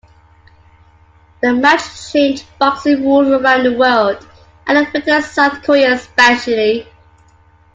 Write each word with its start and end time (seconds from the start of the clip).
The 1.43 1.53
match 1.53 2.11
changed 2.11 2.47
boxing 2.57 3.03
rules 3.03 3.27
around 3.27 3.61
the 3.65 3.77
world; 3.77 4.27
and 4.65 4.79
affected 4.79 5.21
South 5.21 5.61
Korea 5.61 5.93
especially. 5.93 6.87